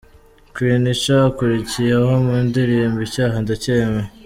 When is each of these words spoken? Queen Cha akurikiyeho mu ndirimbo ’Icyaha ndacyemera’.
Queen 0.53 0.83
Cha 1.01 1.17
akurikiyeho 1.29 2.11
mu 2.25 2.35
ndirimbo 2.47 2.99
’Icyaha 3.07 3.37
ndacyemera’. 3.43 4.07